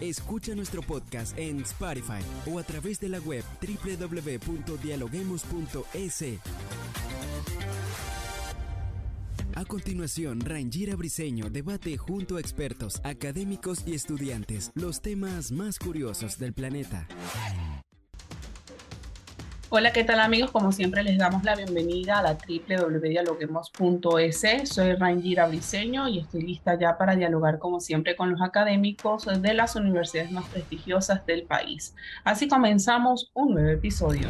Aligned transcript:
Escucha 0.00 0.54
nuestro 0.54 0.80
podcast 0.82 1.36
en 1.38 1.60
Spotify 1.60 2.22
o 2.50 2.58
a 2.58 2.62
través 2.62 3.00
de 3.00 3.08
la 3.08 3.18
web 3.20 3.42
www.dialoguemos.es. 3.60 6.24
A 9.56 9.64
continuación, 9.64 10.40
Rangira 10.40 10.96
Briseño 10.96 11.48
debate 11.48 11.96
junto 11.96 12.36
a 12.36 12.40
expertos, 12.40 13.00
académicos 13.04 13.84
y 13.86 13.94
estudiantes 13.94 14.72
los 14.74 15.00
temas 15.00 15.52
más 15.52 15.78
curiosos 15.78 16.38
del 16.38 16.52
planeta. 16.52 17.06
Hola, 19.76 19.92
¿qué 19.92 20.04
tal 20.04 20.20
amigos? 20.20 20.52
Como 20.52 20.70
siempre 20.70 21.02
les 21.02 21.18
damos 21.18 21.42
la 21.42 21.56
bienvenida 21.56 22.20
a 22.20 22.22
la 22.22 22.34
www.dialoguemos.es. 22.34 24.68
Soy 24.68 24.94
Rangira 24.94 25.48
Briseño 25.48 26.06
y 26.06 26.20
estoy 26.20 26.42
lista 26.42 26.78
ya 26.78 26.96
para 26.96 27.16
dialogar 27.16 27.58
como 27.58 27.80
siempre 27.80 28.14
con 28.14 28.30
los 28.30 28.40
académicos 28.40 29.24
de 29.24 29.52
las 29.52 29.74
universidades 29.74 30.30
más 30.30 30.44
prestigiosas 30.44 31.26
del 31.26 31.42
país. 31.42 31.96
Así 32.22 32.46
comenzamos 32.46 33.32
un 33.34 33.54
nuevo 33.54 33.70
episodio. 33.70 34.28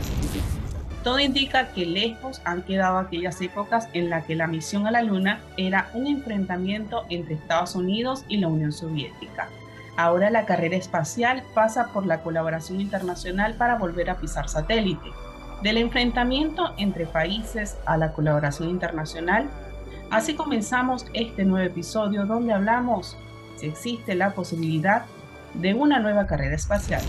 Todo 1.03 1.21
indica 1.21 1.75
que 1.75 1.85
lejos 1.85 2.41
han 2.47 2.63
quedado 2.63 2.97
aquellas 2.97 3.39
épocas 3.43 3.91
en 3.93 4.09
las 4.09 4.25
que 4.25 4.37
la 4.37 4.47
misión 4.47 4.87
a 4.87 4.93
la 4.93 5.03
Luna 5.03 5.43
era 5.59 5.91
un 5.93 6.07
enfrentamiento 6.07 7.05
entre 7.11 7.35
Estados 7.35 7.77
Unidos 7.77 8.25
y 8.29 8.39
la 8.39 8.49
Unión 8.49 8.73
Soviética. 8.73 9.51
Ahora 9.99 10.31
la 10.31 10.47
carrera 10.47 10.77
espacial 10.77 11.43
pasa 11.55 11.93
por 11.93 12.07
la 12.07 12.23
colaboración 12.23 12.81
internacional 12.81 13.57
para 13.57 13.77
volver 13.77 14.09
a 14.09 14.17
pisar 14.17 14.49
satélite. 14.49 15.11
Del 15.65 15.79
enfrentamiento 15.79 16.75
entre 16.77 17.07
países 17.07 17.81
a 17.87 17.97
la 17.97 18.13
colaboración 18.13 18.69
internacional, 18.69 19.49
así 20.11 20.37
comenzamos 20.37 21.07
este 21.15 21.47
nuevo 21.47 21.67
episodio 21.67 22.27
donde 22.27 22.53
hablamos 22.53 23.17
si 23.57 23.69
existe 23.69 24.15
la 24.15 24.35
posibilidad 24.35 25.07
de 25.55 25.73
una 25.73 26.01
nueva 26.01 26.27
carrera 26.27 26.55
espacial. 26.55 27.01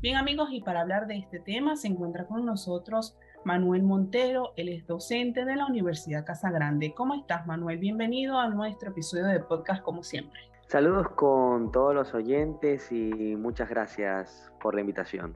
Bien 0.00 0.16
amigos, 0.16 0.48
y 0.50 0.60
para 0.60 0.80
hablar 0.80 1.06
de 1.06 1.18
este 1.18 1.38
tema 1.38 1.76
se 1.76 1.86
encuentra 1.86 2.26
con 2.26 2.44
nosotros 2.44 3.16
Manuel 3.44 3.84
Montero, 3.84 4.54
él 4.56 4.68
es 4.68 4.84
docente 4.88 5.44
de 5.44 5.54
la 5.54 5.66
Universidad 5.66 6.26
Casa 6.26 6.50
Grande. 6.50 6.92
¿Cómo 6.96 7.14
estás 7.14 7.46
Manuel? 7.46 7.78
Bienvenido 7.78 8.40
a 8.40 8.48
nuestro 8.48 8.90
episodio 8.90 9.26
de 9.26 9.38
podcast 9.38 9.84
como 9.84 10.02
siempre. 10.02 10.40
Saludos 10.66 11.10
con 11.10 11.70
todos 11.70 11.94
los 11.94 12.12
oyentes 12.12 12.90
y 12.90 13.36
muchas 13.36 13.68
gracias 13.68 14.50
por 14.60 14.74
la 14.74 14.80
invitación. 14.80 15.32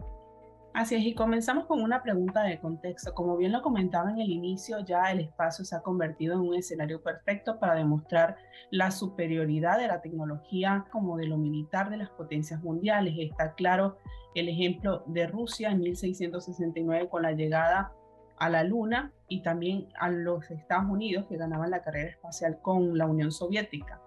Así 0.77 0.95
es, 0.95 1.05
y 1.05 1.15
comenzamos 1.15 1.65
con 1.65 1.83
una 1.83 2.03
pregunta 2.03 2.43
de 2.43 2.61
contexto. 2.61 3.15
Como 3.15 3.39
bien 3.39 3.51
lo 3.51 3.63
comentaba 3.63 4.11
en 4.11 4.19
el 4.19 4.29
inicio, 4.29 4.81
ya 4.81 5.11
el 5.11 5.21
espacio 5.21 5.65
se 5.65 5.75
ha 5.75 5.81
convertido 5.81 6.35
en 6.35 6.41
un 6.41 6.55
escenario 6.55 7.03
perfecto 7.03 7.59
para 7.59 7.75
demostrar 7.75 8.37
la 8.71 8.91
superioridad 8.91 9.79
de 9.79 9.89
la 9.89 10.03
tecnología 10.03 10.85
como 10.93 11.17
de 11.17 11.29
lo 11.29 11.39
militar 11.39 11.89
de 11.89 11.97
las 11.97 12.11
potencias 12.11 12.63
mundiales. 12.63 13.15
Está 13.19 13.55
claro 13.55 13.97
el 14.35 14.51
ejemplo 14.51 15.03
de 15.07 15.27
Rusia 15.27 15.71
en 15.71 15.81
1669 15.81 17.09
con 17.09 17.23
la 17.23 17.33
llegada 17.33 17.95
a 18.37 18.51
la 18.51 18.63
Luna 18.63 19.15
y 19.29 19.41
también 19.41 19.89
a 19.99 20.11
los 20.11 20.51
Estados 20.51 20.91
Unidos 20.91 21.25
que 21.27 21.39
ganaban 21.39 21.71
la 21.71 21.81
carrera 21.81 22.11
espacial 22.11 22.61
con 22.61 22.99
la 22.99 23.07
Unión 23.07 23.33
Soviética. 23.33 24.03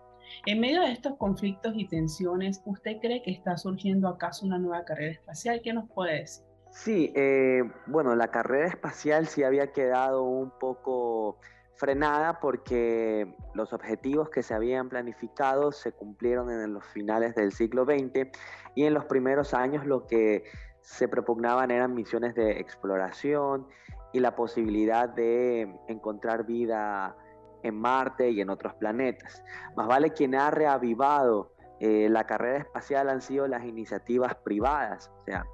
En 0.45 0.59
medio 0.59 0.81
de 0.81 0.91
estos 0.91 1.17
conflictos 1.17 1.73
y 1.75 1.87
tensiones, 1.87 2.61
¿usted 2.63 2.99
cree 3.01 3.23
que 3.23 3.31
está 3.31 3.57
surgiendo 3.57 4.07
acaso 4.07 4.45
una 4.45 4.59
nueva 4.59 4.85
carrera 4.85 5.13
espacial? 5.13 5.61
¿Qué 5.63 5.73
nos 5.73 5.89
puede 5.89 6.19
decir? 6.19 6.48
Sí, 6.71 7.11
eh, 7.15 7.63
bueno, 7.87 8.15
la 8.15 8.29
carrera 8.29 8.67
espacial 8.67 9.27
sí 9.27 9.43
había 9.43 9.71
quedado 9.71 10.23
un 10.23 10.51
poco 10.51 11.39
frenada 11.75 12.39
porque 12.39 13.35
los 13.53 13.73
objetivos 13.73 14.29
que 14.29 14.43
se 14.43 14.53
habían 14.53 14.89
planificado 14.89 15.71
se 15.71 15.93
cumplieron 15.93 16.51
en 16.51 16.73
los 16.73 16.85
finales 16.85 17.35
del 17.35 17.53
siglo 17.53 17.85
XX 17.85 18.27
y 18.75 18.83
en 18.83 18.93
los 18.93 19.05
primeros 19.05 19.53
años 19.53 19.85
lo 19.85 20.05
que 20.05 20.43
se 20.81 21.07
propugnaban 21.07 21.71
eran 21.71 21.93
misiones 21.93 22.35
de 22.35 22.59
exploración 22.59 23.67
y 24.11 24.19
la 24.19 24.35
posibilidad 24.35 25.07
de 25.07 25.73
encontrar 25.87 26.45
vida 26.45 27.15
en 27.63 27.75
Marte 27.75 28.29
y 28.29 28.41
en 28.41 28.49
otros 28.49 28.73
planetas. 28.75 29.43
Más 29.75 29.87
vale 29.87 30.11
quien 30.11 30.35
ha 30.35 30.51
reavivado 30.51 31.53
eh, 31.79 32.09
la 32.09 32.25
carrera 32.25 32.59
espacial 32.59 33.09
han 33.09 33.21
sido 33.21 33.47
las 33.47 33.63
iniciativas 33.63 34.35
privadas, 34.35 35.11
o 35.21 35.23
sea, 35.23 35.45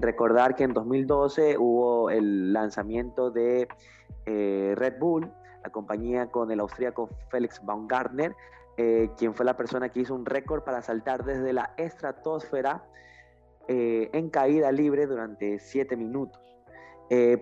Recordar 0.00 0.54
que 0.54 0.64
en 0.64 0.74
2012 0.74 1.58
hubo 1.58 2.10
el 2.10 2.52
lanzamiento 2.52 3.30
de 3.30 3.68
eh, 4.26 4.74
Red 4.76 4.98
Bull, 5.00 5.32
la 5.62 5.70
compañía 5.70 6.30
con 6.30 6.52
el 6.52 6.60
austríaco 6.60 7.08
Felix 7.30 7.60
Baumgartner, 7.64 8.36
eh, 8.76 9.10
quien 9.16 9.34
fue 9.34 9.44
la 9.44 9.56
persona 9.56 9.88
que 9.88 10.00
hizo 10.00 10.14
un 10.14 10.24
récord 10.24 10.62
para 10.62 10.82
saltar 10.82 11.24
desde 11.24 11.52
la 11.52 11.74
estratosfera 11.76 12.84
eh, 13.66 14.08
en 14.12 14.30
caída 14.30 14.70
libre 14.70 15.06
durante 15.06 15.58
7 15.58 15.96
minutos. 15.96 16.40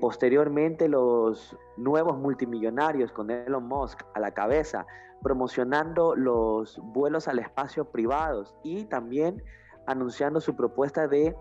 posteriormente, 0.00 0.88
los 0.88 1.56
nuevos 1.76 2.16
multimillonarios 2.16 3.10
con 3.10 3.30
Elon 3.30 3.66
Musk 3.66 4.00
a 4.14 4.20
la 4.20 4.30
cabeza, 4.30 4.86
promocionando 5.22 6.14
los 6.14 6.78
vuelos 6.94 7.26
al 7.26 7.40
espacio 7.40 7.90
privados 7.90 8.54
y 8.62 8.84
también 8.84 9.42
anunciando 9.86 10.40
su 10.40 10.54
propuesta 10.54 11.08
de 11.08 11.34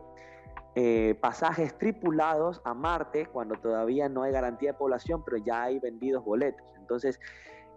eh, 0.75 1.16
pasajes 1.22 1.78
tripulados 1.78 2.62
a 2.66 2.74
Marte 2.74 3.28
cuando 3.28 3.56
todavía 3.56 4.09
no 4.09 4.24
hay 4.24 4.34
garantía 4.34 4.74
de 4.74 4.78
población, 4.78 5.24
pero 5.24 5.38
ya 5.38 5.63
hay 5.63 5.80
vendidos 5.80 6.24
boletos. 6.24 6.66
Entonces, 6.78 7.19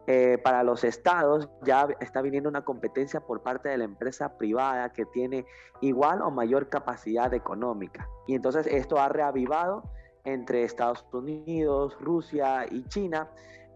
eh, 0.09 0.39
para 0.39 0.63
los 0.63 0.85
estados 0.85 1.49
ya 1.65 1.87
está 2.01 2.23
viniendo 2.23 2.49
una 2.49 2.65
competencia 2.65 3.21
por 3.21 3.43
parte 3.43 3.69
de 3.69 3.79
la 3.79 3.85
empresa 3.85 4.39
privada 4.39 4.93
que 4.93 5.05
tiene 5.05 5.45
igual 5.81 6.23
o 6.23 6.31
mayor 6.31 6.71
capacidad 6.71 7.33
económica. 7.35 8.09
Y 8.27 8.35
entonces 8.35 8.67
esto 8.67 8.99
ha 8.99 9.09
reavivado 9.11 9.83
entre 10.25 10.65
Estados 10.65 11.07
Unidos, 11.13 11.97
Rusia 12.01 12.67
y 12.71 12.85
China 12.85 13.29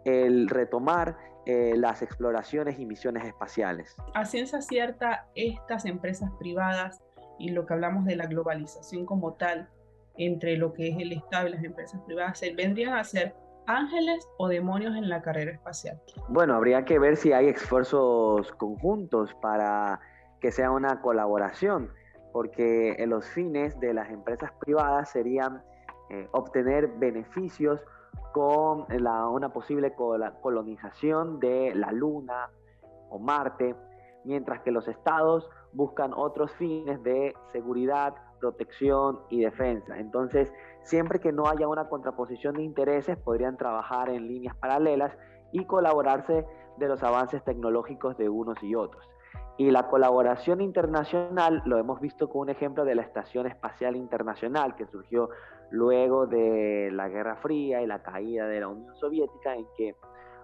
el 0.04 0.48
retomar 0.48 1.16
eh, 1.44 1.74
las 1.76 2.02
exploraciones 2.02 2.78
y 2.78 2.86
misiones 2.86 3.24
espaciales. 3.24 3.94
A 4.14 4.24
ciencia 4.24 4.62
cierta, 4.62 5.26
estas 5.34 5.84
empresas 5.84 6.30
privadas 6.38 7.02
y 7.38 7.50
lo 7.50 7.66
que 7.66 7.74
hablamos 7.74 8.04
de 8.04 8.16
la 8.16 8.26
globalización 8.26 9.06
como 9.06 9.34
tal 9.34 9.68
entre 10.16 10.56
lo 10.56 10.72
que 10.72 10.88
es 10.88 10.98
el 10.98 11.12
Estado 11.12 11.48
y 11.48 11.52
las 11.52 11.64
empresas 11.64 12.00
privadas, 12.02 12.38
¿se 12.38 12.52
vendrían 12.54 12.94
a 12.94 13.04
ser 13.04 13.34
ángeles 13.66 14.28
o 14.38 14.48
demonios 14.48 14.94
en 14.96 15.08
la 15.08 15.22
carrera 15.22 15.52
espacial? 15.52 16.00
Bueno, 16.28 16.54
habría 16.54 16.84
que 16.84 16.98
ver 16.98 17.16
si 17.16 17.32
hay 17.32 17.48
esfuerzos 17.48 18.50
conjuntos 18.52 19.34
para 19.40 20.00
que 20.40 20.50
sea 20.50 20.70
una 20.70 21.00
colaboración, 21.00 21.90
porque 22.32 23.02
los 23.06 23.24
fines 23.26 23.78
de 23.80 23.94
las 23.94 24.10
empresas 24.10 24.50
privadas 24.60 25.10
serían 25.10 25.62
eh, 26.10 26.28
obtener 26.32 26.88
beneficios 26.88 27.80
con 28.32 28.86
la, 28.88 29.28
una 29.28 29.52
posible 29.52 29.94
colonización 29.94 31.38
de 31.38 31.74
la 31.74 31.92
Luna 31.92 32.50
o 33.10 33.18
Marte, 33.18 33.74
mientras 34.24 34.60
que 34.62 34.70
los 34.70 34.88
estados 34.88 35.48
buscan 35.72 36.12
otros 36.14 36.52
fines 36.52 37.02
de 37.02 37.34
seguridad, 37.52 38.14
protección 38.40 39.20
y 39.30 39.40
defensa. 39.40 39.98
Entonces, 39.98 40.52
siempre 40.82 41.20
que 41.20 41.32
no 41.32 41.46
haya 41.46 41.68
una 41.68 41.88
contraposición 41.88 42.54
de 42.54 42.62
intereses, 42.62 43.16
podrían 43.16 43.56
trabajar 43.56 44.10
en 44.10 44.26
líneas 44.26 44.56
paralelas 44.56 45.16
y 45.52 45.64
colaborarse 45.64 46.46
de 46.78 46.88
los 46.88 47.02
avances 47.02 47.42
tecnológicos 47.44 48.16
de 48.16 48.28
unos 48.28 48.62
y 48.62 48.74
otros. 48.74 49.08
Y 49.58 49.70
la 49.70 49.88
colaboración 49.88 50.60
internacional 50.60 51.62
lo 51.66 51.78
hemos 51.78 52.00
visto 52.00 52.28
con 52.28 52.42
un 52.42 52.48
ejemplo 52.50 52.84
de 52.84 52.94
la 52.94 53.02
Estación 53.02 53.46
Espacial 53.46 53.96
Internacional 53.96 54.74
que 54.74 54.86
surgió 54.86 55.28
luego 55.70 56.26
de 56.26 56.90
la 56.92 57.08
Guerra 57.08 57.36
Fría 57.36 57.82
y 57.82 57.86
la 57.86 58.02
caída 58.02 58.46
de 58.46 58.60
la 58.60 58.68
Unión 58.68 58.94
Soviética, 58.96 59.54
en 59.54 59.66
que 59.76 59.94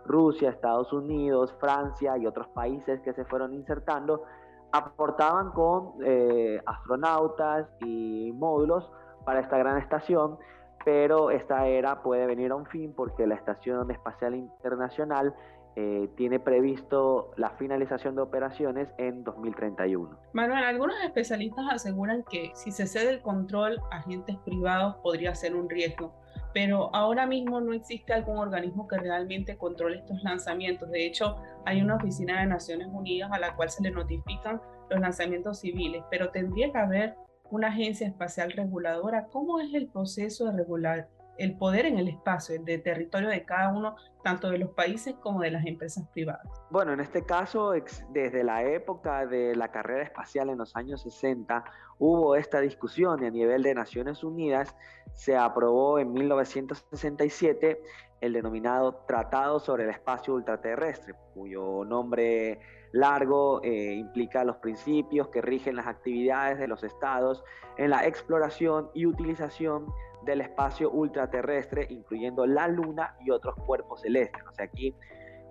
Rusia, 0.09 0.51
Estados 0.51 0.93
Unidos, 0.93 1.55
Francia 1.61 2.17
y 2.19 2.27
otros 2.27 2.49
países 2.49 3.01
que 3.03 3.13
se 3.13 3.25
fueron 3.27 3.55
insertando 3.55 4.25
aportaban 4.73 5.53
con 5.53 5.95
eh, 6.05 6.61
astronautas 6.67 7.69
y 7.81 8.33
módulos 8.33 8.91
para 9.25 9.41
esta 9.41 9.57
gran 9.59 9.79
estación, 9.79 10.39
pero 10.85 11.31
esta 11.31 11.67
era 11.67 12.03
puede 12.03 12.27
venir 12.27 12.51
a 12.51 12.57
un 12.57 12.67
fin 12.67 12.93
porque 12.95 13.27
la 13.27 13.35
Estación 13.35 13.91
Espacial 13.91 14.35
Internacional 14.35 15.35
eh, 15.77 16.09
tiene 16.17 16.41
previsto 16.41 17.33
la 17.37 17.51
finalización 17.51 18.15
de 18.17 18.23
operaciones 18.23 18.89
en 18.99 19.25
2031. 19.25 20.19
Manuel, 20.33 20.65
algunos 20.65 20.97
especialistas 21.05 21.65
aseguran 21.71 22.25
que 22.31 22.51
si 22.55 22.71
se 22.71 22.87
cede 22.87 23.11
el 23.11 23.21
control 23.23 23.79
a 23.91 23.99
agentes 23.99 24.37
privados 24.45 24.97
podría 25.03 25.35
ser 25.35 25.55
un 25.55 25.69
riesgo 25.69 26.13
pero 26.53 26.95
ahora 26.95 27.27
mismo 27.27 27.61
no 27.61 27.73
existe 27.73 28.13
algún 28.13 28.39
organismo 28.39 28.89
que 28.89 28.99
realmente 28.99 29.57
controle 29.57 29.99
estos 29.99 30.23
lanzamientos. 30.23 30.91
De 30.91 31.07
hecho, 31.07 31.37
hay 31.65 31.81
una 31.83 31.97
oficina 31.97 32.41
de 32.41 32.47
Naciones 32.47 32.89
Unidas 32.91 33.31
a 33.33 33.39
la 33.39 33.55
cual 33.55 33.71
se 33.71 33.83
le 33.83 33.91
notifican 33.91 34.61
los 34.91 35.01
lanzamientos 35.01 35.61
civiles, 35.61 36.03
pero 36.11 36.31
tendría 36.31 36.73
que 36.73 36.79
haber 36.79 37.15
una 37.51 37.69
agencia 37.69 38.07
espacial 38.07 38.53
reguladora. 38.53 39.27
¿Cómo 39.31 39.61
es 39.61 39.73
el 39.75 39.89
proceso 39.89 40.47
de 40.47 40.57
regular 40.57 41.09
el 41.39 41.57
poder 41.57 41.87
en 41.87 41.99
el 41.99 42.09
espacio, 42.09 42.61
de 42.63 42.79
territorio 42.79 43.29
de 43.29 43.45
cada 43.45 43.71
uno, 43.71 43.97
tanto 44.23 44.51
de 44.51 44.59
los 44.59 44.71
países 44.71 45.15
como 45.21 45.41
de 45.41 45.53
las 45.53 45.65
empresas 45.65 46.07
privadas? 46.13 46.47
Bueno, 46.71 46.93
en 46.93 47.01
este 47.01 47.25
caso, 47.25 47.73
desde 48.11 48.45
la 48.45 48.65
época 48.65 49.27
de 49.27 49.55
la 49.57 49.71
carrera 49.71 50.03
espacial 50.03 50.51
en 50.51 50.59
los 50.59 50.75
años 50.77 51.03
60, 51.03 51.65
hubo 51.99 52.37
esta 52.37 52.61
discusión 52.61 53.23
y 53.23 53.27
a 53.27 53.31
nivel 53.31 53.63
de 53.63 53.75
Naciones 53.75 54.25
Unidas 54.25 54.75
se 55.15 55.37
aprobó 55.37 55.99
en 55.99 56.13
1967 56.13 57.81
el 58.21 58.33
denominado 58.33 59.05
Tratado 59.07 59.61
sobre 59.61 59.85
el 59.85 59.91
Espacio 59.91 60.35
Ultraterrestre, 60.35 61.15
cuyo 61.35 61.85
nombre 61.85 62.59
largo 62.93 63.63
eh, 63.63 63.95
implica 63.95 64.45
los 64.45 64.57
principios 64.57 65.29
que 65.29 65.43
rigen 65.43 65.77
las 65.77 65.87
actividades 65.87 66.59
de 66.59 66.69
los 66.69 66.83
estados 66.85 67.45
en 67.77 67.91
la 67.91 68.07
exploración 68.07 68.91
y 68.95 69.07
utilización 69.07 69.87
del 70.25 70.41
espacio 70.41 70.91
ultraterrestre, 70.91 71.87
incluyendo 71.91 72.47
la 72.47 72.67
Luna 72.69 73.17
y 73.21 73.31
otros 73.31 73.55
cuerpos 73.67 74.01
celestes. 74.01 74.43
O 74.49 74.53
sea, 74.53 74.65
aquí 74.65 74.95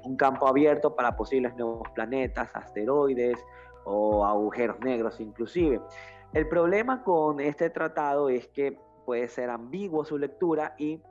un 0.04 0.18
campo 0.18 0.48
abierto 0.48 0.96
para 0.96 1.16
posibles 1.16 1.56
nuevos 1.56 1.88
planetas, 1.94 2.50
asteroides 2.54 3.44
o 3.86 4.26
agujeros 4.26 4.80
negros 4.82 5.20
inclusive. 5.20 5.82
El 6.34 6.48
problema 6.48 7.04
con 7.04 7.40
este 7.40 7.70
tratado 7.70 8.30
es 8.30 8.48
que 8.50 8.78
puede 9.06 9.28
ser 9.30 9.50
ambiguo 9.50 10.04
su 10.04 10.18
lectura 10.18 10.76
y 10.78 11.02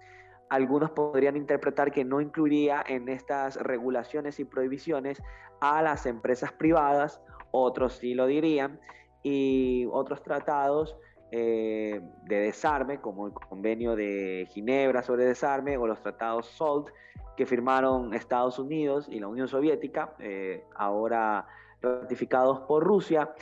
algunos 0.48 0.90
podrían 0.90 1.37
interpretar 1.37 1.90
que 1.93 2.04
no 2.04 2.20
incluiría 2.20 2.84
en 2.87 3.08
estas 3.08 3.56
regulaciones 3.56 4.38
y 4.40 4.44
prohibiciones 4.44 5.22
a 5.60 5.82
las 5.82 6.06
empresas 6.06 6.52
privadas, 6.52 7.20
otros 7.50 7.94
sí 7.94 8.14
lo 8.14 8.26
dirían, 8.26 8.81
y 9.22 9.87
otros 9.90 10.22
tratados 10.22 10.96
eh, 11.32 12.00
de 12.25 12.37
desarme, 12.37 13.00
como 13.00 13.26
el 13.26 13.32
convenio 13.32 13.96
de 13.96 14.46
Ginebra 14.50 15.02
sobre 15.02 15.25
desarme 15.25 15.76
o 15.76 15.87
los 15.87 16.00
tratados 16.00 16.46
SALT 16.56 16.90
que 17.37 17.46
firmaron 17.46 18.14
Estados 18.14 18.58
Unidos 18.58 19.08
y 19.10 19.19
la 19.19 19.28
Unión 19.28 19.49
Soviética, 19.49 20.14
eh, 20.20 20.64
ahora 20.76 21.46
ratificados 21.82 22.60
por 22.60 22.84
Rusia, 22.84 23.34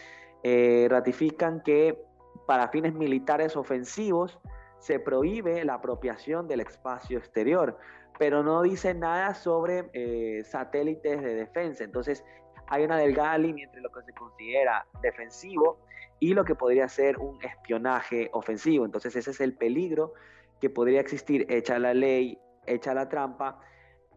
eh, 0.43 0.87
ratifican 0.91 1.63
que 1.63 2.03
para 2.47 2.69
fines 2.69 2.95
militares 2.95 3.57
ofensivos 3.57 4.39
se 4.85 5.01
prohíbe 5.01 5.65
la 5.65 5.75
apropiación 5.75 6.47
del 6.47 6.61
espacio 6.61 7.17
exterior, 7.17 7.79
pero 8.19 8.43
no 8.43 8.61
dice 8.61 8.93
nada 8.93 9.33
sobre 9.35 10.45
satélites 10.45 11.23
de 11.23 11.35
defensa. 11.35 11.85
Entonces, 11.85 12.23
hay 12.67 12.85
una 12.85 12.99
delgada 12.99 13.39
línea 13.39 13.65
entre 13.65 13.81
lo 13.81 13.91
que 13.91 14.03
se 14.03 14.13
considera 14.13 14.87
defensivo 15.01 15.79
y 16.21 16.35
lo 16.35 16.45
que 16.45 16.55
podría 16.55 16.87
ser 16.89 17.19
un 17.19 17.43
espionaje 17.43 18.29
ofensivo. 18.35 18.85
Entonces 18.85 19.17
ese 19.17 19.31
es 19.31 19.41
el 19.41 19.55
peligro 19.55 20.13
que 20.61 20.69
podría 20.69 21.01
existir, 21.01 21.47
hecha 21.49 21.79
la 21.79 21.95
ley, 21.95 22.39
hecha 22.67 22.93
la 22.93 23.09
trampa 23.09 23.61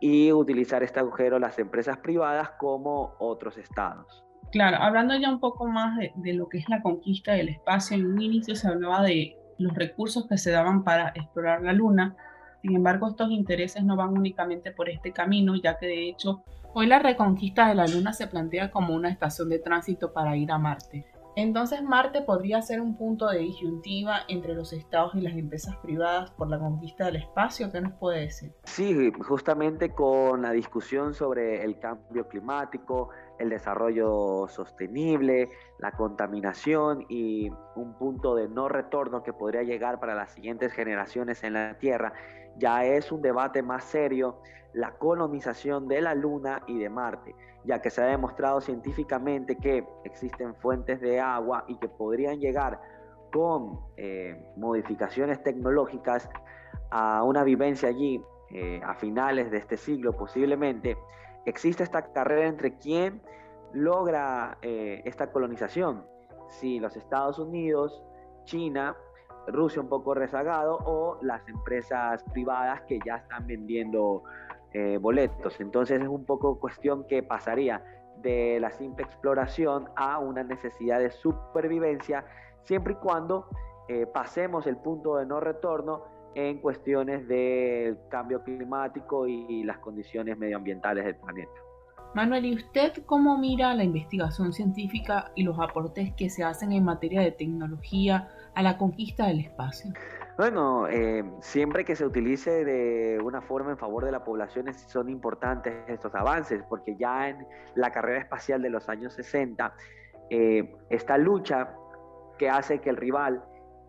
y 0.02 0.34
utilizar 0.34 0.84
este 0.84 1.00
agujero 1.00 1.40
las 1.40 1.58
empresas 1.60 1.98
privadas 2.00 2.52
como 2.60 3.16
otros 3.19 3.58
estados. 3.58 4.25
Claro, 4.52 4.78
hablando 4.81 5.18
ya 5.18 5.30
un 5.30 5.40
poco 5.40 5.66
más 5.66 5.98
de 5.98 6.34
lo 6.34 6.50
que 6.50 6.58
es 6.58 6.68
la 6.68 6.81
conquista 6.81 7.34
del 7.34 7.50
espacio, 7.50 7.98
en 7.98 8.06
un 8.06 8.22
inicio 8.22 8.54
se 8.56 8.68
hablaba 8.68 9.02
de 9.04 9.38
los 9.57 9.74
recursos 9.74 10.27
que 10.27 10.38
se 10.38 10.51
daban 10.51 10.83
para 10.83 11.09
explorar 11.15 11.62
la 11.62 11.74
Luna. 11.74 12.15
Sin 12.62 12.75
embargo, 12.75 13.07
estos 13.07 13.31
intereses 13.31 13.83
no 13.83 13.95
van 13.95 14.18
únicamente 14.18 14.71
por 14.71 14.89
este 14.89 15.12
camino, 15.12 15.56
ya 15.56 15.77
que 15.77 15.88
de 15.88 16.09
hecho 16.09 16.44
hoy 16.74 16.88
la 16.88 17.00
reconquista 17.00 17.68
de 17.68 17.75
la 17.75 17.88
Luna 17.88 18.13
se 18.13 18.27
plantea 18.27 18.71
como 18.71 18.94
una 18.94 19.09
estación 19.09 19.50
de 19.50 19.59
tránsito 19.59 20.13
para 20.13 20.36
ir 20.36 20.51
a 20.51 20.57
Marte. 20.57 21.06
Entonces 21.38 21.83
Marte 21.83 22.24
podría 22.24 22.63
ser 22.63 22.81
un 22.81 22.98
punto 22.98 23.27
de 23.27 23.38
disyuntiva 23.38 24.21
entre 24.27 24.56
los 24.56 24.74
estados 24.74 25.13
y 25.13 25.21
las 25.21 25.33
empresas 25.36 25.75
privadas 25.77 26.31
por 26.31 26.50
la 26.50 26.57
conquista 26.57 27.06
del 27.06 27.18
espacio. 27.18 27.71
¿Qué 27.71 27.80
nos 27.80 27.94
puede 27.94 28.21
decir? 28.21 28.51
Sí, 28.63 29.12
justamente 29.19 29.92
con 29.92 30.42
la 30.42 30.50
discusión 30.50 31.13
sobre 31.13 31.63
el 31.63 31.77
cambio 31.77 32.27
climático, 32.27 33.09
el 33.39 33.50
desarrollo 33.50 34.48
sostenible, 34.48 35.50
la 35.80 35.92
contaminación 35.92 37.06
y 37.10 37.50
un 37.75 37.94
punto 37.98 38.36
de 38.36 38.48
no 38.48 38.69
retorno 38.69 39.24
que 39.24 39.34
podría 39.34 39.63
llegar 39.63 40.00
para 40.00 40.16
las 40.16 40.31
siguientes 40.31 40.74
generaciones 40.74 41.44
en 41.44 41.54
la 41.54 41.78
Tierra, 41.78 42.13
ya 42.57 42.86
es 42.86 43.12
un 43.12 43.22
debate 43.22 43.62
más 43.62 43.84
serio 43.84 44.42
la 44.74 44.92
colonización 44.92 45.88
de 45.88 46.01
la 46.01 46.13
Luna 46.13 46.62
y 46.68 46.78
de 46.78 46.89
Marte, 46.89 47.36
ya 47.63 47.81
que 47.81 47.89
se 47.89 48.01
ha 48.01 48.06
demostrado 48.06 48.62
científicamente 48.62 49.56
que 49.56 49.83
existen 50.04 50.56
fuentes 50.56 51.01
de 51.01 51.19
agua 51.19 51.66
y 51.68 51.78
que 51.78 51.90
podrían 51.90 52.40
llegar 52.40 52.80
con 53.31 53.80
eh, 53.98 54.51
modificaciones 54.56 55.42
tecnológicas 55.44 56.30
a 56.92 57.24
una 57.24 57.44
vivencia 57.44 57.90
allí 57.90 58.22
eh, 58.51 58.80
a 58.83 58.94
finales 58.95 59.51
de 59.51 59.57
este 59.57 59.78
siglo 59.78 60.13
posiblemente, 60.16 60.98
existe 61.47 61.83
esta 61.83 62.11
carrera 62.11 62.47
entre 62.47 62.77
quién 62.77 63.21
logra 63.73 64.57
eh, 64.61 65.01
esta 65.05 65.31
colonización, 65.31 66.05
si 66.49 66.79
los 66.79 66.95
Estados 66.95 67.39
Unidos, 67.39 68.03
China, 68.44 68.95
Rusia 69.47 69.81
un 69.81 69.88
poco 69.88 70.13
rezagado 70.13 70.77
o 70.85 71.19
las 71.21 71.47
empresas 71.47 72.23
privadas 72.33 72.81
que 72.81 72.99
ya 73.05 73.17
están 73.17 73.47
vendiendo 73.47 74.23
eh, 74.73 74.97
boletos. 74.97 75.59
Entonces 75.61 76.01
es 76.01 76.07
un 76.07 76.25
poco 76.25 76.59
cuestión 76.59 77.07
que 77.07 77.23
pasaría 77.23 77.81
de 78.17 78.59
la 78.59 78.71
simple 78.71 79.05
exploración 79.05 79.89
a 79.95 80.19
una 80.19 80.44
necesidad 80.44 80.99
de 80.99 81.11
supervivencia, 81.11 82.25
siempre 82.63 82.94
y 82.94 82.95
cuando 82.97 83.47
eh, 83.88 84.05
pasemos 84.05 84.67
el 84.67 84.75
punto 84.77 85.15
de 85.15 85.25
no 85.25 85.39
retorno 85.39 86.03
en 86.35 86.59
cuestiones 86.59 87.27
del 87.27 87.97
cambio 88.09 88.44
climático 88.44 89.27
y 89.27 89.63
las 89.63 89.79
condiciones 89.79 90.38
medioambientales 90.38 91.06
del 91.06 91.15
planeta. 91.15 91.51
Manuel, 92.13 92.45
¿y 92.45 92.56
usted 92.56 92.94
cómo 93.06 93.38
mira 93.38 93.74
la 93.74 93.83
investigación 93.83 94.53
científica 94.53 95.31
y 95.35 95.44
los 95.44 95.59
aportes 95.59 96.13
que 96.15 96.29
se 96.29 96.44
hacen 96.44 96.71
en 96.71 96.83
materia 96.83 97.21
de 97.21 97.31
tecnología 97.31 98.29
a 98.56 98.63
la 98.63 98.78
conquista 98.78 99.28
del 99.28 99.42
espacio? 99.42 99.92
Bueno, 100.37 100.87
eh, 100.87 101.23
siempre 101.42 101.83
que 101.83 101.95
se 101.95 102.06
utilice 102.06 102.63
de 102.63 103.19
una 103.21 103.42
forma 103.42 103.71
en 103.71 103.78
favor 103.78 104.06
de 104.06 104.11
la 104.11 104.23
población 104.23 104.73
son 104.73 105.09
importantes 105.09 105.73
estos 105.87 106.13
avances, 106.16 106.63
porque 106.69 106.95
ya 106.95 107.30
en 107.30 107.45
la 107.75 107.92
carrera 107.92 108.19
espacial 108.19 108.61
de 108.61 108.69
los 108.69 108.87
años 108.87 109.13
60, 109.13 109.73
eh, 110.30 110.75
esta 110.90 111.18
lucha 111.18 111.73
que 112.37 112.49
hace 112.49 112.80
que 112.80 112.90
el 112.90 112.97
rival 112.97 113.44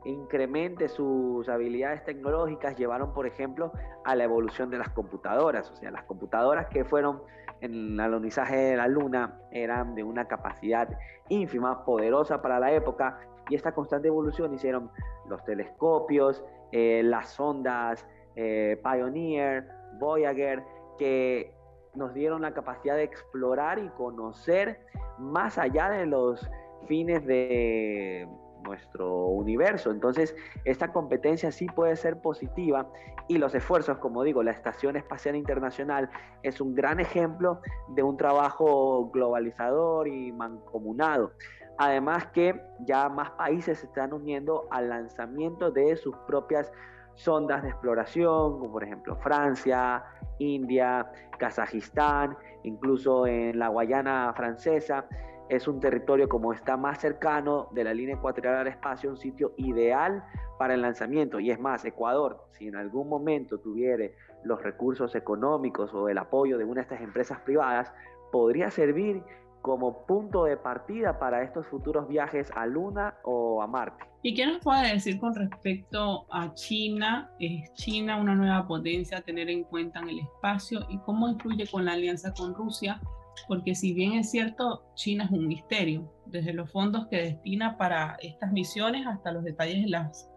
incremente 0.04 0.88
sus 0.88 1.48
habilidades 1.48 2.04
tecnológicas 2.04 2.76
llevaron, 2.76 3.12
por 3.12 3.26
ejemplo, 3.26 3.72
a 4.04 4.14
la 4.14 4.24
evolución 4.24 4.70
de 4.70 4.78
las 4.78 4.90
computadoras. 4.90 5.70
O 5.70 5.76
sea, 5.76 5.90
las 5.90 6.04
computadoras 6.04 6.66
que 6.68 6.84
fueron 6.84 7.22
en 7.60 7.94
el 7.94 8.00
alunizaje 8.00 8.56
de 8.56 8.76
la 8.76 8.86
Luna 8.86 9.40
eran 9.50 9.94
de 9.94 10.04
una 10.04 10.26
capacidad 10.26 10.88
ínfima, 11.28 11.84
poderosa 11.84 12.40
para 12.40 12.60
la 12.60 12.72
época, 12.72 13.20
y 13.50 13.54
esta 13.54 13.72
constante 13.72 14.08
evolución 14.08 14.52
hicieron 14.54 14.90
los 15.28 15.44
telescopios, 15.44 16.44
eh, 16.72 17.02
las 17.04 17.30
sondas 17.30 18.06
eh, 18.36 18.80
Pioneer, 18.82 19.68
Voyager, 19.98 20.62
que 20.98 21.52
nos 21.94 22.14
dieron 22.14 22.42
la 22.42 22.52
capacidad 22.52 22.96
de 22.96 23.02
explorar 23.02 23.78
y 23.78 23.88
conocer 23.90 24.80
más 25.18 25.58
allá 25.58 25.90
de 25.90 26.06
los 26.06 26.48
fines 26.86 27.26
de 27.26 28.28
nuestro 28.62 29.26
universo. 29.26 29.90
Entonces, 29.90 30.34
esta 30.64 30.92
competencia 30.92 31.52
sí 31.52 31.66
puede 31.66 31.96
ser 31.96 32.20
positiva 32.20 32.90
y 33.28 33.38
los 33.38 33.54
esfuerzos, 33.54 33.98
como 33.98 34.22
digo, 34.22 34.42
la 34.42 34.52
Estación 34.52 34.96
Espacial 34.96 35.36
Internacional 35.36 36.10
es 36.42 36.60
un 36.60 36.74
gran 36.74 37.00
ejemplo 37.00 37.60
de 37.88 38.02
un 38.02 38.16
trabajo 38.16 39.10
globalizador 39.10 40.08
y 40.08 40.32
mancomunado. 40.32 41.32
Además 41.78 42.26
que 42.28 42.60
ya 42.80 43.08
más 43.08 43.30
países 43.32 43.78
se 43.78 43.86
están 43.86 44.12
uniendo 44.12 44.66
al 44.70 44.88
lanzamiento 44.88 45.70
de 45.70 45.96
sus 45.96 46.16
propias 46.26 46.72
sondas 47.14 47.62
de 47.62 47.68
exploración, 47.68 48.58
como 48.58 48.72
por 48.72 48.84
ejemplo 48.84 49.16
Francia, 49.16 50.04
India, 50.38 51.10
Kazajistán, 51.38 52.36
incluso 52.62 53.26
en 53.26 53.58
la 53.58 53.68
Guayana 53.68 54.32
francesa. 54.36 55.04
Es 55.48 55.66
un 55.66 55.80
territorio 55.80 56.28
como 56.28 56.52
está 56.52 56.76
más 56.76 57.00
cercano 57.00 57.68
de 57.72 57.84
la 57.84 57.94
línea 57.94 58.16
ecuatorial 58.16 58.56
al 58.56 58.68
espacio, 58.68 59.10
un 59.10 59.16
sitio 59.16 59.54
ideal 59.56 60.22
para 60.58 60.74
el 60.74 60.82
lanzamiento. 60.82 61.40
Y 61.40 61.50
es 61.50 61.58
más, 61.58 61.84
Ecuador, 61.84 62.44
si 62.50 62.68
en 62.68 62.76
algún 62.76 63.08
momento 63.08 63.58
tuviere 63.58 64.14
los 64.44 64.62
recursos 64.62 65.14
económicos 65.14 65.94
o 65.94 66.08
el 66.08 66.18
apoyo 66.18 66.58
de 66.58 66.64
una 66.64 66.76
de 66.76 66.82
estas 66.82 67.00
empresas 67.00 67.40
privadas, 67.40 67.92
podría 68.30 68.70
servir 68.70 69.22
como 69.62 70.06
punto 70.06 70.44
de 70.44 70.56
partida 70.56 71.18
para 71.18 71.42
estos 71.42 71.66
futuros 71.66 72.08
viajes 72.08 72.50
a 72.54 72.66
Luna 72.66 73.14
o 73.24 73.62
a 73.62 73.66
Marte. 73.66 74.04
¿Y 74.22 74.34
qué 74.34 74.46
nos 74.46 74.58
puede 74.62 74.92
decir 74.94 75.18
con 75.20 75.34
respecto 75.34 76.26
a 76.30 76.52
China? 76.54 77.30
¿Es 77.38 77.72
China 77.74 78.20
una 78.20 78.34
nueva 78.34 78.66
potencia 78.66 79.18
a 79.18 79.20
tener 79.20 79.48
en 79.48 79.64
cuenta 79.64 80.00
en 80.00 80.08
el 80.08 80.18
espacio? 80.20 80.80
¿Y 80.88 80.98
cómo 80.98 81.28
influye 81.28 81.66
con 81.70 81.84
la 81.84 81.92
alianza 81.92 82.32
con 82.34 82.54
Rusia? 82.54 83.00
Porque 83.46 83.74
si 83.74 83.92
bien 83.92 84.14
es 84.14 84.30
cierto, 84.30 84.84
China 84.94 85.24
es 85.24 85.30
un 85.30 85.46
misterio, 85.46 86.12
desde 86.26 86.52
los 86.52 86.70
fondos 86.70 87.06
que 87.08 87.16
destina 87.22 87.76
para 87.76 88.16
estas 88.20 88.52
misiones 88.52 89.06
hasta 89.06 89.32
los 89.32 89.44
detalles 89.44 89.84
de 89.84 89.90
las 89.90 90.30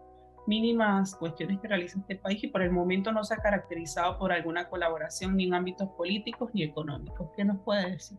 mínimas 0.46 1.14
cuestiones 1.14 1.60
que 1.60 1.68
realiza 1.68 1.98
este 2.00 2.16
país 2.16 2.42
y 2.42 2.48
por 2.48 2.62
el 2.62 2.70
momento 2.70 3.12
no 3.12 3.22
se 3.24 3.34
ha 3.34 3.38
caracterizado 3.38 4.18
por 4.18 4.32
alguna 4.32 4.68
colaboración 4.68 5.36
ni 5.36 5.46
en 5.46 5.54
ámbitos 5.54 5.88
políticos 5.90 6.50
ni 6.52 6.64
económicos. 6.64 7.30
¿Qué 7.36 7.44
nos 7.44 7.60
puede 7.60 7.92
decir? 7.92 8.18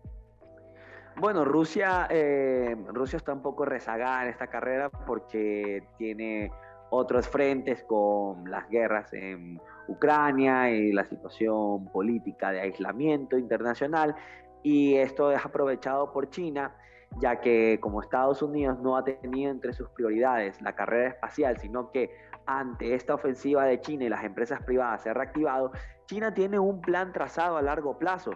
Bueno, 1.18 1.46
Rusia, 1.46 2.08
eh, 2.10 2.76
Rusia 2.88 3.18
está 3.18 3.34
un 3.34 3.42
poco 3.42 3.66
rezagada 3.66 4.24
en 4.24 4.30
esta 4.30 4.48
carrera 4.48 4.90
porque 4.90 5.84
tiene 5.98 6.52
otros 6.90 7.28
frentes 7.28 7.84
con 7.84 8.50
las 8.50 8.68
guerras 8.70 9.14
en 9.14 9.60
Ucrania 9.88 10.72
y 10.72 10.92
la 10.92 11.06
situación 11.06 11.86
política 11.92 12.52
de 12.52 12.62
aislamiento 12.62 13.38
internacional 13.38 14.16
y 14.64 14.96
esto 14.96 15.32
es 15.32 15.46
aprovechado 15.46 16.12
por 16.12 16.30
China 16.30 16.76
ya 17.20 17.40
que 17.40 17.80
como 17.82 18.02
Estados 18.02 18.42
Unidos 18.42 18.80
no 18.80 18.98
ha 18.98 19.04
tenido 19.04 19.52
entre 19.52 19.74
sus 19.74 19.90
prioridades 19.90 20.62
la 20.62 20.74
carrera 20.74 21.10
espacial, 21.10 21.58
sino 21.58 21.92
que 21.92 22.12
ante 22.46 22.96
esta 22.96 23.14
ofensiva 23.16 23.66
de 23.66 23.80
China 23.82 24.06
y 24.06 24.10
las 24.10 24.24
empresas 24.24 24.62
privadas 24.64 25.04
se 25.04 25.10
ha 25.10 25.14
reactivado, 25.14 25.72
China 26.06 26.34
tiene 26.34 26.60
un 26.60 26.82
plan 26.82 27.14
trazado 27.14 27.58
a 27.58 27.62
largo 27.62 27.98
plazo. 27.98 28.32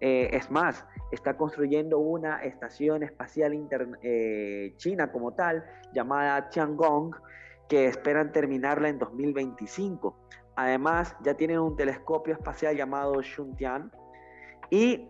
Eh, 0.00 0.28
es 0.32 0.50
más, 0.50 0.84
está 1.10 1.36
construyendo 1.36 1.98
una 1.98 2.42
estación 2.42 3.02
espacial 3.02 3.54
eh, 4.02 4.74
china 4.76 5.10
como 5.10 5.32
tal, 5.32 5.64
llamada 5.94 6.50
Tiangong, 6.50 7.14
que 7.68 7.86
esperan 7.86 8.30
terminarla 8.30 8.90
en 8.90 8.98
2025. 8.98 10.14
Además, 10.56 11.16
ya 11.22 11.34
tienen 11.34 11.60
un 11.60 11.76
telescopio 11.76 12.34
espacial 12.34 12.76
llamado 12.76 13.22
Xuntian 13.22 13.90
y 14.70 15.08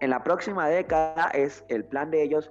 en 0.00 0.10
la 0.10 0.22
próxima 0.22 0.68
década 0.68 1.30
es 1.34 1.64
el 1.68 1.84
plan 1.84 2.10
de 2.10 2.22
ellos 2.22 2.50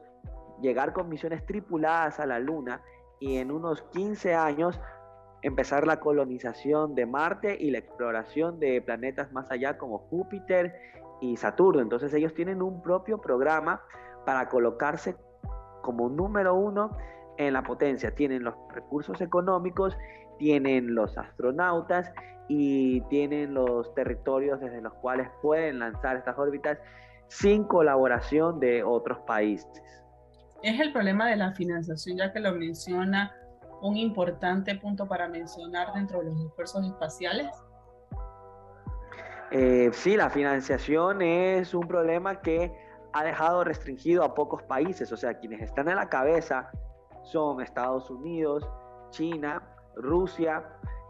llegar 0.61 0.93
con 0.93 1.09
misiones 1.09 1.45
tripuladas 1.45 2.19
a 2.19 2.25
la 2.25 2.39
Luna 2.39 2.81
y 3.19 3.37
en 3.37 3.51
unos 3.51 3.81
15 3.93 4.35
años 4.35 4.79
empezar 5.41 5.87
la 5.87 5.99
colonización 5.99 6.95
de 6.95 7.05
Marte 7.05 7.57
y 7.59 7.71
la 7.71 7.79
exploración 7.79 8.59
de 8.59 8.81
planetas 8.81 9.31
más 9.31 9.49
allá 9.51 9.77
como 9.77 9.99
Júpiter 10.09 10.73
y 11.21 11.37
Saturno. 11.37 11.81
Entonces 11.81 12.13
ellos 12.13 12.33
tienen 12.33 12.61
un 12.61 12.81
propio 12.81 13.19
programa 13.19 13.81
para 14.25 14.47
colocarse 14.49 15.15
como 15.81 16.09
número 16.09 16.55
uno 16.55 16.95
en 17.37 17.53
la 17.53 17.63
potencia. 17.63 18.13
Tienen 18.13 18.43
los 18.43 18.53
recursos 18.73 19.21
económicos, 19.21 19.97
tienen 20.37 20.93
los 20.93 21.17
astronautas 21.17 22.11
y 22.47 23.01
tienen 23.09 23.53
los 23.53 23.93
territorios 23.95 24.59
desde 24.59 24.81
los 24.81 24.93
cuales 24.95 25.29
pueden 25.41 25.79
lanzar 25.79 26.17
estas 26.17 26.37
órbitas 26.37 26.79
sin 27.29 27.63
colaboración 27.63 28.59
de 28.59 28.83
otros 28.83 29.19
países. 29.19 29.83
Es 30.61 30.79
el 30.79 30.91
problema 30.91 31.27
de 31.29 31.37
la 31.37 31.53
financiación, 31.53 32.17
ya 32.17 32.33
que 32.33 32.39
lo 32.39 32.51
menciona 32.53 33.33
un 33.81 33.95
importante 33.95 34.75
punto 34.75 35.07
para 35.07 35.29
mencionar 35.29 35.93
dentro 35.93 36.19
de 36.19 36.25
los 36.25 36.45
esfuerzos 36.45 36.85
espaciales. 36.85 37.47
Eh, 39.51 39.89
sí, 39.93 40.17
la 40.17 40.29
financiación 40.29 41.21
es 41.21 41.73
un 41.73 41.87
problema 41.87 42.41
que 42.41 42.71
ha 43.13 43.23
dejado 43.23 43.63
restringido 43.63 44.23
a 44.23 44.35
pocos 44.35 44.61
países, 44.63 45.11
o 45.11 45.17
sea, 45.17 45.33
quienes 45.39 45.61
están 45.61 45.87
en 45.87 45.95
la 45.95 46.09
cabeza 46.09 46.69
son 47.23 47.61
Estados 47.61 48.09
Unidos, 48.09 48.67
China, 49.11 49.63
Rusia, 49.95 50.63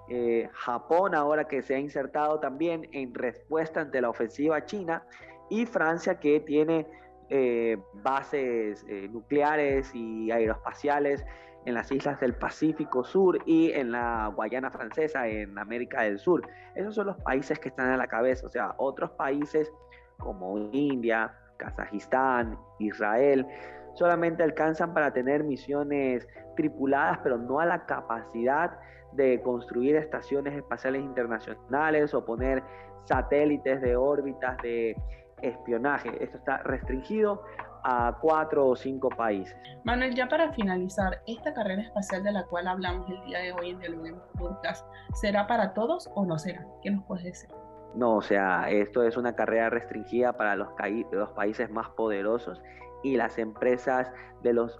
eh, 0.09 0.49
Japón 0.53 1.13
ahora 1.13 1.45
que 1.47 1.61
se 1.61 1.75
ha 1.75 1.79
insertado 1.79 2.39
también 2.39 2.89
en 2.93 3.13
respuesta 3.13 3.81
ante 3.81 4.01
la 4.01 4.09
ofensiva 4.09 4.65
china 4.65 5.03
y 5.49 5.65
Francia 5.65 6.19
que 6.19 6.39
tiene 6.39 6.87
eh, 7.29 7.77
bases 7.93 8.85
eh, 8.87 9.07
nucleares 9.09 9.93
y 9.93 10.31
aeroespaciales 10.31 11.25
en 11.65 11.73
las 11.73 11.91
islas 11.91 12.19
del 12.19 12.33
Pacífico 12.33 13.03
Sur 13.03 13.39
y 13.45 13.71
en 13.71 13.91
la 13.91 14.31
Guayana 14.35 14.71
Francesa, 14.71 15.27
en 15.27 15.57
América 15.57 16.01
del 16.03 16.17
Sur. 16.17 16.47
Esos 16.75 16.95
son 16.95 17.07
los 17.07 17.17
países 17.17 17.59
que 17.59 17.69
están 17.69 17.91
a 17.91 17.97
la 17.97 18.07
cabeza, 18.07 18.47
o 18.47 18.49
sea, 18.49 18.73
otros 18.77 19.11
países 19.11 19.71
como 20.17 20.57
India, 20.71 21.33
Kazajistán, 21.57 22.57
Israel, 22.79 23.45
solamente 23.93 24.43
alcanzan 24.43 24.93
para 24.93 25.11
tener 25.11 25.43
misiones 25.43 26.27
tripuladas, 26.55 27.19
pero 27.23 27.37
no 27.37 27.59
a 27.59 27.65
la 27.65 27.85
capacidad 27.85 28.79
de 29.11 29.41
construir 29.41 29.95
estaciones 29.95 30.55
espaciales 30.55 31.03
internacionales 31.03 32.13
o 32.13 32.25
poner 32.25 32.63
satélites 33.05 33.81
de 33.81 33.95
órbitas 33.95 34.57
de 34.61 34.95
espionaje. 35.41 36.23
Esto 36.23 36.37
está 36.37 36.57
restringido 36.63 37.43
a 37.83 38.17
cuatro 38.21 38.67
o 38.67 38.75
cinco 38.75 39.09
países. 39.09 39.55
Manuel, 39.83 40.13
ya 40.15 40.27
para 40.27 40.51
finalizar, 40.53 41.21
esta 41.27 41.53
carrera 41.53 41.81
espacial 41.81 42.23
de 42.23 42.31
la 42.31 42.45
cual 42.45 42.67
hablamos 42.67 43.09
el 43.09 43.23
día 43.25 43.39
de 43.39 43.53
hoy 43.53 43.69
en 43.71 43.79
Dialoguemos 43.79 44.23
Podcast, 44.37 44.85
¿será 45.13 45.47
para 45.47 45.73
todos 45.73 46.09
o 46.15 46.25
no 46.25 46.37
será? 46.37 46.65
¿Qué 46.81 46.91
nos 46.91 47.03
puedes 47.05 47.23
decir? 47.23 47.49
No, 47.95 48.17
o 48.17 48.21
sea, 48.21 48.69
esto 48.69 49.03
es 49.03 49.17
una 49.17 49.35
carrera 49.35 49.69
restringida 49.69 50.33
para 50.33 50.55
los, 50.55 50.67
los 51.11 51.29
países 51.31 51.69
más 51.71 51.89
poderosos 51.91 52.61
y 53.03 53.15
las 53.15 53.37
empresas 53.37 54.11
de 54.43 54.53
los 54.53 54.79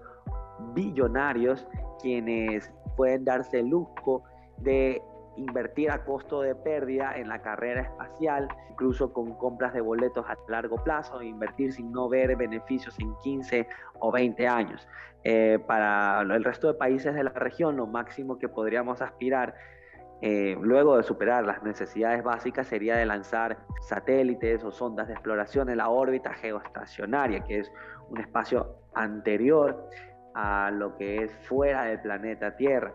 billonarios 0.74 1.66
quienes 2.00 2.70
pueden 2.96 3.24
darse 3.24 3.60
el 3.60 3.68
lujo 3.68 4.22
de 4.58 5.02
invertir 5.40 5.90
a 5.90 6.04
costo 6.04 6.42
de 6.42 6.54
pérdida 6.54 7.16
en 7.16 7.28
la 7.28 7.42
carrera 7.42 7.82
espacial, 7.82 8.48
incluso 8.70 9.12
con 9.12 9.34
compras 9.34 9.72
de 9.72 9.80
boletos 9.80 10.26
a 10.28 10.36
largo 10.48 10.76
plazo, 10.82 11.22
invertir 11.22 11.72
sin 11.72 11.92
no 11.92 12.08
ver 12.08 12.36
beneficios 12.36 12.98
en 13.00 13.14
15 13.22 13.66
o 14.00 14.12
20 14.12 14.46
años. 14.46 14.86
Eh, 15.24 15.58
para 15.66 16.20
el 16.22 16.44
resto 16.44 16.68
de 16.68 16.74
países 16.74 17.14
de 17.14 17.24
la 17.24 17.30
región, 17.30 17.76
lo 17.76 17.86
máximo 17.86 18.38
que 18.38 18.48
podríamos 18.48 19.02
aspirar 19.02 19.54
eh, 20.22 20.56
luego 20.60 20.98
de 20.98 21.02
superar 21.02 21.46
las 21.46 21.62
necesidades 21.62 22.22
básicas 22.22 22.66
sería 22.66 22.96
de 22.96 23.06
lanzar 23.06 23.56
satélites 23.80 24.62
o 24.64 24.70
sondas 24.70 25.08
de 25.08 25.14
exploración 25.14 25.70
en 25.70 25.78
la 25.78 25.88
órbita 25.88 26.34
geoestacionaria, 26.34 27.40
que 27.40 27.60
es 27.60 27.72
un 28.10 28.18
espacio 28.18 28.76
anterior 28.94 29.88
a 30.34 30.70
lo 30.70 30.96
que 30.96 31.24
es 31.24 31.32
fuera 31.46 31.84
del 31.84 32.00
planeta 32.00 32.54
Tierra 32.56 32.92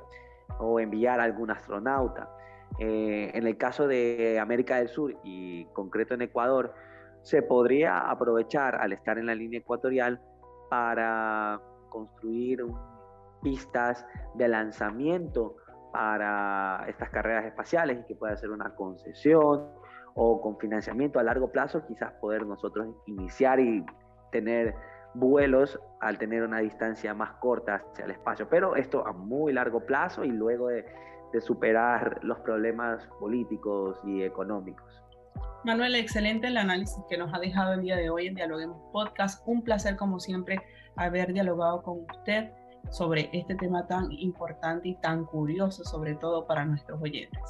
o 0.60 0.80
enviar 0.80 1.20
a 1.20 1.24
algún 1.24 1.50
astronauta. 1.50 2.30
Eh, 2.80 3.32
en 3.34 3.48
el 3.48 3.58
caso 3.58 3.88
de 3.88 4.40
América 4.40 4.78
del 4.78 4.90
Sur 4.90 5.16
y 5.24 5.66
concreto 5.74 6.14
en 6.14 6.24
Ecuador, 6.24 6.74
se 7.22 7.42
podría 7.42 8.00
aprovechar 8.00 8.76
al 8.76 8.94
estar 8.94 9.18
en 9.18 9.26
la 9.26 9.36
línea 9.36 9.60
ecuatorial 9.60 10.22
para 10.70 11.62
construir 11.90 12.64
pistas 13.42 14.06
de 14.36 14.48
lanzamiento 14.48 15.56
para 15.92 16.86
estas 16.88 17.10
carreras 17.10 17.46
espaciales 17.46 18.00
y 18.02 18.06
que 18.06 18.16
pueda 18.16 18.36
ser 18.36 18.52
una 18.52 18.76
concesión 18.76 19.70
o 20.16 20.42
con 20.42 20.58
financiamiento 20.58 21.20
a 21.20 21.24
largo 21.24 21.52
plazo, 21.52 21.86
quizás 21.88 22.12
poder 22.14 22.46
nosotros 22.46 22.88
iniciar 23.06 23.60
y 23.60 23.86
tener 24.32 24.76
vuelos 25.14 25.80
al 26.02 26.18
tener 26.18 26.44
una 26.44 26.60
distancia 26.60 27.14
más 27.14 27.32
corta 27.40 27.76
hacia 27.76 28.06
el 28.06 28.12
espacio, 28.12 28.48
pero 28.50 28.76
esto 28.76 29.06
a 29.08 29.14
muy 29.14 29.54
largo 29.54 29.86
plazo 29.86 30.24
y 30.24 30.32
luego 30.32 30.70
de, 31.32 31.42
superar 31.42 32.20
los 32.24 32.40
problemas 32.40 33.06
políticos 33.20 33.98
y 34.06 34.24
económicos. 34.24 34.86
Manuel, 35.64 35.96
excelente 35.96 36.48
el 36.48 36.58
análisis 36.58 37.04
que 37.10 37.18
nos 37.18 37.34
ha 37.34 37.40
dejado 37.40 37.74
el 37.74 37.82
día 37.82 37.96
de 37.96 38.10
hoy 38.10 38.28
en 38.28 38.36
Dialoguemos 38.36 38.78
Podcast. 38.92 39.42
Un 39.48 39.64
placer, 39.64 39.96
como 39.96 40.20
siempre, 40.20 40.62
haber 40.96 41.34
dialogado 41.34 41.82
con 41.82 42.06
usted 42.10 42.52
sobre 42.92 43.30
este 43.34 43.56
tema 43.56 43.88
tan 43.88 44.12
importante 44.12 44.90
y 44.90 44.96
tan 44.96 45.26
curioso, 45.26 45.84
sobre 45.84 46.16
todo 46.16 46.46
para 46.46 46.66
nuestros 46.66 47.02
oyentes. 47.02 47.42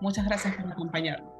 Muchas 0.00 0.24
gracias 0.24 0.54
por 0.56 0.70
acompañarnos. 0.70 1.33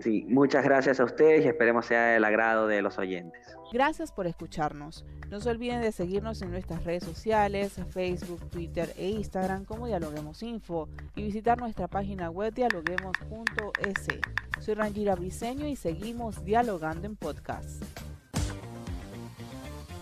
Sí, 0.00 0.24
muchas 0.28 0.64
gracias 0.64 1.00
a 1.00 1.04
ustedes 1.04 1.44
y 1.44 1.48
esperemos 1.48 1.86
sea 1.86 2.08
del 2.08 2.24
agrado 2.24 2.66
de 2.66 2.82
los 2.82 2.98
oyentes. 2.98 3.40
Gracias 3.72 4.12
por 4.12 4.26
escucharnos. 4.26 5.04
No 5.30 5.40
se 5.40 5.50
olviden 5.50 5.82
de 5.82 5.92
seguirnos 5.92 6.40
en 6.42 6.50
nuestras 6.50 6.84
redes 6.84 7.04
sociales, 7.04 7.74
Facebook, 7.90 8.48
Twitter 8.50 8.92
e 8.96 9.08
Instagram 9.08 9.64
como 9.64 9.86
Dialoguemos 9.86 10.42
Info 10.42 10.88
y 11.14 11.22
visitar 11.22 11.58
nuestra 11.58 11.88
página 11.88 12.30
web 12.30 12.54
dialoguemos.es. 12.54 14.08
Soy 14.60 14.74
Rangira 14.74 15.14
Briseño 15.14 15.66
y 15.66 15.76
seguimos 15.76 16.44
dialogando 16.44 17.06
en 17.06 17.16
podcast. 17.16 17.82